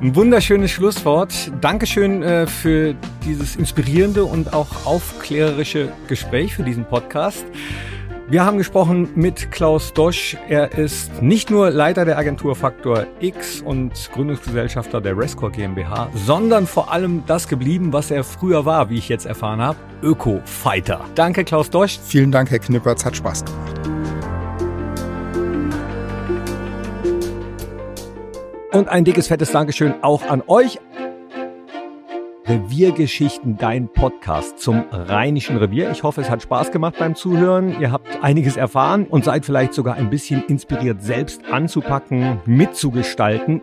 [0.00, 1.52] Ein wunderschönes Schlusswort.
[1.60, 2.94] Dankeschön äh, für
[3.26, 7.44] dieses inspirierende und auch aufklärerische Gespräch für diesen Podcast.
[8.30, 10.36] Wir haben gesprochen mit Klaus Dosch.
[10.48, 16.68] Er ist nicht nur Leiter der Agentur Faktor X und Gründungsgesellschafter der Rescore GmbH, sondern
[16.68, 21.00] vor allem das geblieben, was er früher war, wie ich jetzt erfahren habe, Öko-Fighter.
[21.16, 21.98] Danke, Klaus Dosch.
[21.98, 23.04] Vielen Dank, Herr Knippertz.
[23.04, 23.80] Hat Spaß gemacht.
[28.72, 30.78] Und ein dickes, fettes Dankeschön auch an euch.
[32.50, 35.92] Reviergeschichten, dein Podcast zum Rheinischen Revier.
[35.92, 37.80] Ich hoffe, es hat Spaß gemacht beim Zuhören.
[37.80, 43.62] Ihr habt einiges erfahren und seid vielleicht sogar ein bisschen inspiriert, selbst anzupacken, mitzugestalten.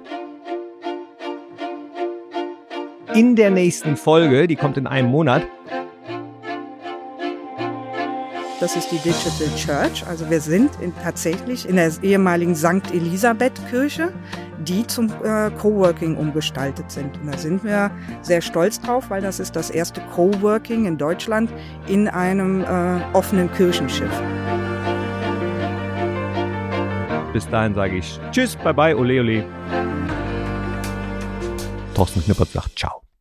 [3.14, 5.46] In der nächsten Folge, die kommt in einem Monat,
[8.60, 10.06] das ist die Digital Church.
[10.08, 12.92] Also wir sind in, tatsächlich in der ehemaligen St.
[12.94, 14.12] Elisabeth Kirche
[14.68, 17.18] die zum äh, Coworking umgestaltet sind.
[17.20, 17.92] Und da sind wir
[18.22, 21.52] sehr stolz drauf, weil das ist das erste Coworking in Deutschland
[21.88, 24.12] in einem äh, offenen Kirchenschiff.
[27.34, 29.46] Bis dahin sage ich Tschüss, bye bye, ole ole.
[31.94, 33.07] Thorsten Knippert sagt Ciao.